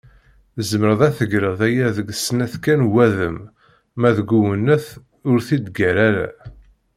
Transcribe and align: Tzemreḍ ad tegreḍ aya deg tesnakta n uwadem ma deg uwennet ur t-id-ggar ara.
Tzemreḍ 0.55 1.01
ad 1.07 1.13
tegreḍ 1.17 1.59
aya 1.67 1.87
deg 1.97 2.07
tesnakta 2.11 2.73
n 2.79 2.85
uwadem 2.87 3.37
ma 3.99 4.09
deg 4.17 4.29
uwennet 4.37 4.85
ur 5.29 5.37
t-id-ggar 5.47 5.95
ara. 6.07 6.27